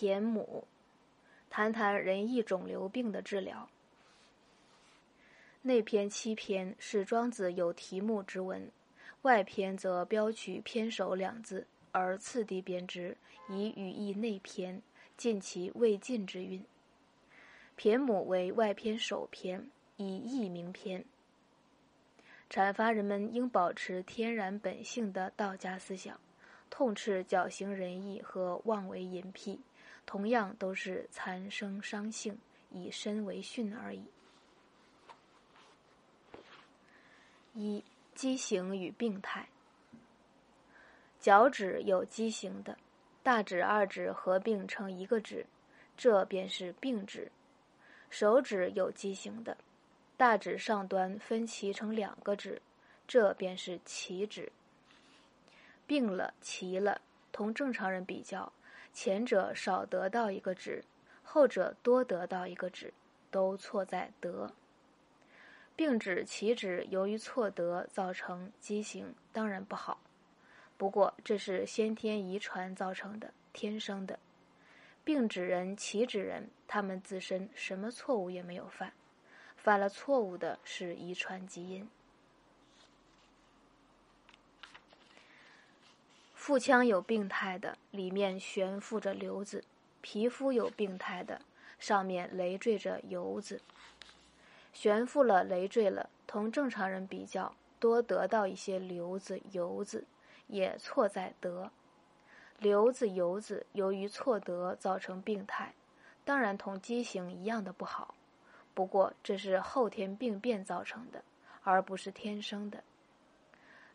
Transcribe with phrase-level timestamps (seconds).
[0.00, 0.62] 骈母，
[1.50, 3.68] 谈谈仁义肿瘤病的治疗。
[5.62, 8.70] 内篇七篇是庄子有题目之文，
[9.22, 13.16] 外篇则标取“篇首”两字，而次第编之，
[13.48, 14.80] 以语意内篇，
[15.16, 16.64] 尽其未尽之韵。
[17.76, 21.04] 骈母为外篇首篇，以义名篇，
[22.48, 26.20] 阐发人们应保持天然本性的道家思想，
[26.70, 29.58] 痛斥矫行仁义和妄为淫僻，
[30.08, 32.38] 同样都是残生伤性，
[32.70, 34.06] 以身为训而已。
[37.52, 37.84] 一
[38.14, 39.46] 畸形与病态。
[41.20, 42.78] 脚趾有畸形的，
[43.22, 45.44] 大指、二指合并成一个指，
[45.94, 47.30] 这便是病指；
[48.08, 49.58] 手指有畸形的，
[50.16, 52.62] 大指上端分齐成两个指，
[53.06, 54.50] 这便是奇指。
[55.86, 56.98] 病了、奇了，
[57.30, 58.50] 同正常人比较，
[59.00, 60.84] 前者少得到一个指，
[61.22, 62.92] 后者多得到一个指，
[63.30, 64.52] 都错在得。
[65.76, 70.00] 病指、其指由于错得造成畸形，当然不好。
[70.76, 74.18] 不过这是先天遗传造成的，天生的。
[75.04, 78.92] 病指人、奇指人，他们自身什么错误也没有犯，
[79.56, 81.88] 犯了错误的是遗传基因。
[86.48, 89.60] 腹腔有病态的，里面悬浮着瘤子；
[90.00, 91.42] 皮肤有病态的，
[91.78, 93.60] 上面累赘着疣子。
[94.72, 100.06] 悬浮了，累赘了，同正常人比较，多得到一些瘤子、疣子，
[100.46, 101.70] 也错在得。
[102.58, 105.74] 瘤子、疣子由于错得造成病态，
[106.24, 108.14] 当然同畸形一样的不好。
[108.72, 111.22] 不过这是后天病变造成的，
[111.62, 112.82] 而不是天生的。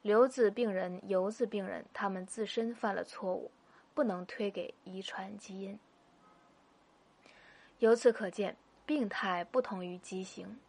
[0.04, 3.50] 瘤子病人、疣子病人，他们自身犯了错误，
[3.94, 5.80] 不能推给遗传基因。
[7.80, 10.60] 由此可见，病态不同于畸形。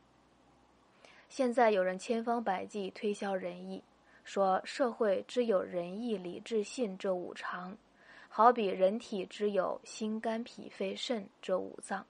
[1.29, 3.83] 现在有人千方百计推销仁义，
[4.23, 7.77] 说社会只有仁义礼智信这五常，
[8.29, 12.07] 好比人体只有心肝脾肺肾这五脏，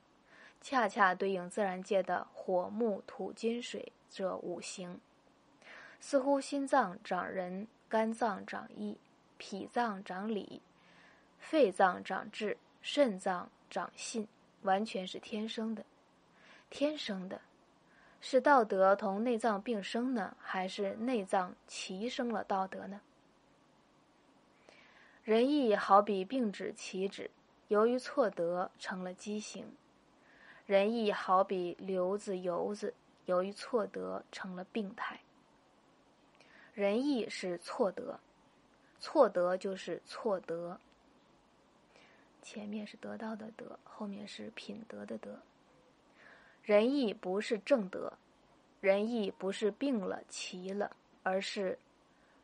[0.61, 5.01] 恰恰对应自然界的火木土金水这五行。
[6.07, 8.99] 似乎心脏长仁，肝脏长义，
[9.39, 10.61] 脾脏长理，
[11.39, 14.29] 肺脏长智，肾脏长信，
[14.65, 15.83] 完全是天生的，
[16.69, 17.41] 天生的。
[18.21, 23.01] 是道德同内脏并生呢，还是内脏齐生了道德呢？
[25.25, 27.31] 仁义好比病指、齐指，
[27.69, 29.65] 由于错得成了畸形；
[30.67, 32.93] 仁义好比瘤子、疣子，
[33.25, 35.19] 由于错得成了病态。
[36.75, 38.19] 仁义是错德，
[38.99, 40.81] 错德就是错德。
[42.43, 45.39] 前面是得到的得，后面是品德的德。
[46.65, 48.13] 仁义不是正德，
[48.81, 51.79] 仁义不是病了、奇了，而是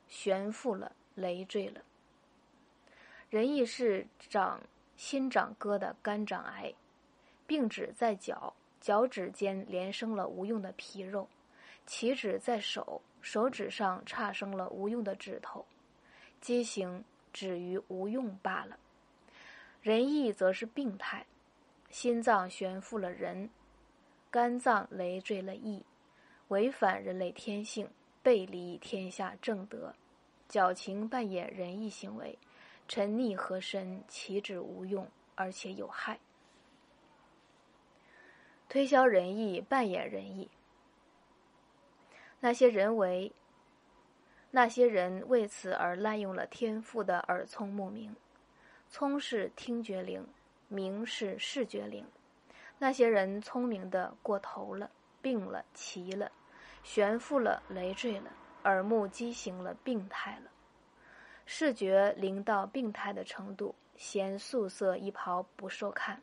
[0.06, 1.82] 悬浮了、累赘了。
[3.30, 4.60] 仁义是长
[4.96, 6.72] 心长疙瘩、肝长癌，
[7.46, 11.26] 病指在脚，脚趾间连生了无用的皮肉；
[11.90, 15.66] 岂止在手，手指上差生了无用的指头。
[16.40, 18.78] 畸形止于无用罢了。
[19.82, 21.26] 仁义则是病态，
[21.90, 23.50] 心脏悬浮了人。
[24.30, 25.84] 肝脏累赘了义，
[26.46, 27.90] 违反人类天性，
[28.22, 29.92] 背离天下正德，
[30.48, 32.38] 矫情扮演仁义行为，
[32.86, 36.20] 沉溺和身，岂止无用，而且有害。
[38.68, 40.48] 推销仁义，扮演仁义，
[42.40, 43.32] 那些人为，
[44.50, 48.16] 那些人为此而滥用了天赋的耳聪目明，
[48.88, 50.26] 聪是听觉灵，
[50.68, 52.06] 明是视觉灵。
[52.78, 54.90] 那些人聪明的过头了，
[55.20, 56.32] 病了，奇了，
[56.82, 58.32] 悬浮了，累赘了，
[58.64, 60.50] 耳目畸形了，病态了，
[61.44, 66.22] 视觉灵到病态的程度，嫌素色衣袍不受看，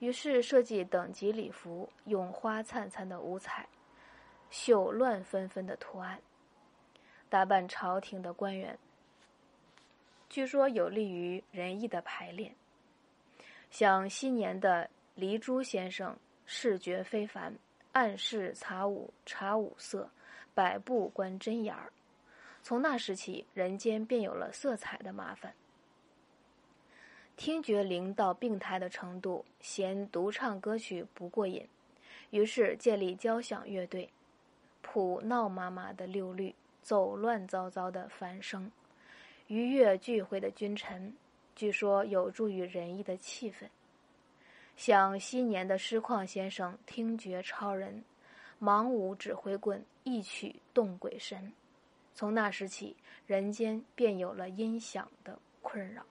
[0.00, 3.66] 于是设计等级礼服，用花灿灿的五彩，
[4.50, 6.20] 绣乱纷纷的图案，
[7.28, 8.78] 打扮朝廷的官员。
[10.28, 12.54] 据说有利于仁义的排练，
[13.70, 14.88] 像新年的。
[15.16, 16.14] 黎珠先生
[16.44, 17.56] 视觉非凡，
[17.92, 20.10] 暗示查五查五色，
[20.52, 21.90] 百步观针眼儿。
[22.62, 25.54] 从那时起，人间便有了色彩的麻烦。
[27.34, 31.66] 听觉灵到病态的程度，嫌独唱歌曲不过瘾，
[32.28, 34.10] 于是建立交响乐队，
[34.86, 38.70] 谱闹麻麻的六律，奏乱糟糟的繁声，
[39.48, 41.12] 愉悦聚会的君臣，
[41.56, 43.66] 据说有助于仁义的气氛。
[44.76, 48.04] 想昔年的师旷先生听觉超人，
[48.60, 51.52] 盲舞指挥棍一曲动鬼神，
[52.14, 52.96] 从那时起，
[53.26, 56.04] 人间便有了音响的困扰。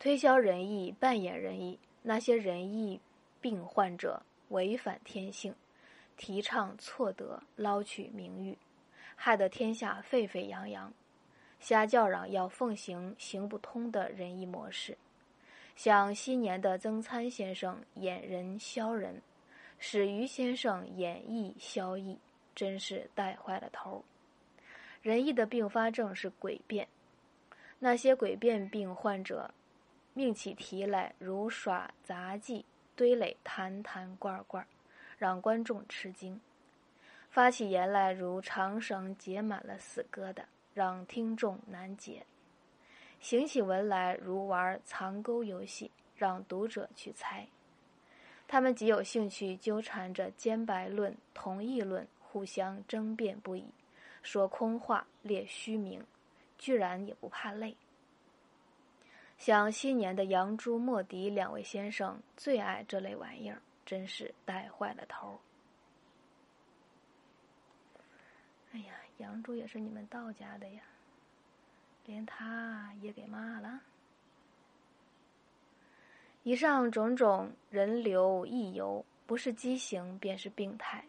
[0.00, 3.00] 推销仁义，扮演仁义，那些仁义
[3.40, 5.54] 病患者违反天性，
[6.16, 8.56] 提倡错德，捞取名誉，
[9.16, 10.92] 害得天下沸沸扬扬，
[11.60, 14.96] 瞎叫嚷要奉行行不通的仁义模式。
[15.76, 19.20] 像昔年的曾参先生演仁消人，
[19.78, 22.18] 史于先生演义消义，
[22.54, 24.04] 真是带坏了头。
[25.02, 26.88] 仁义的并发症是诡辩，
[27.80, 29.52] 那些诡辩病患者，
[30.12, 32.64] 命起题来如耍杂技，
[32.94, 34.64] 堆垒坛坛罐罐，
[35.18, 36.38] 让观众吃惊；
[37.30, 42.24] 发起言来如长绳结满了死疙瘩，让听众难解。
[43.20, 47.46] 行起文来如玩藏钩游戏，让读者去猜。
[48.46, 53.64] 他们极有兴趣纠缠着兼白论、同义论，互相争辩不已，
[54.22, 56.04] 说空话、列虚名，
[56.58, 57.74] 居然也不怕累。
[59.38, 65.38] 像昔年的杨朱、莫迪两位先生最爱这类玩意儿，真是带坏了头。
[68.72, 70.82] 哎呀，杨朱也是你们道家的呀。
[72.06, 73.80] 连他也给骂了。
[76.42, 81.02] 以上种种人流溢游，不是畸形便是病态，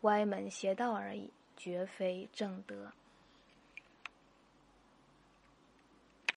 [0.00, 2.92] 歪门邪道而已，绝非正德。